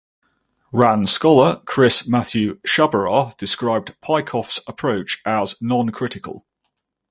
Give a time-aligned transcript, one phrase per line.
[0.71, 6.41] Rand scholar Chris Matthew Sciabarra described Peikoff's approach as "noncritical".